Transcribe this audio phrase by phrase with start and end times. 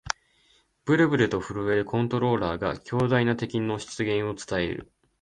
[0.83, 4.91] ブルブルと震えるコントローラーが、強大な敵の出現を伝える